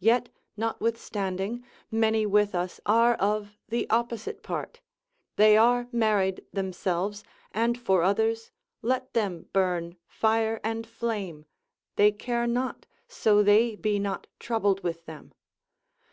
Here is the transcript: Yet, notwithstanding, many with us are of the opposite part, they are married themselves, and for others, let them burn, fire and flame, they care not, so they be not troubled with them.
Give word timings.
Yet, 0.00 0.28
notwithstanding, 0.56 1.64
many 1.88 2.26
with 2.26 2.52
us 2.52 2.80
are 2.84 3.14
of 3.14 3.56
the 3.68 3.88
opposite 3.90 4.42
part, 4.42 4.80
they 5.36 5.56
are 5.56 5.86
married 5.92 6.44
themselves, 6.52 7.22
and 7.52 7.78
for 7.80 8.02
others, 8.02 8.50
let 8.82 9.14
them 9.14 9.46
burn, 9.52 9.98
fire 10.08 10.58
and 10.64 10.84
flame, 10.84 11.44
they 11.94 12.10
care 12.10 12.48
not, 12.48 12.86
so 13.06 13.44
they 13.44 13.76
be 13.76 14.00
not 14.00 14.26
troubled 14.40 14.82
with 14.82 15.06
them. 15.06 15.32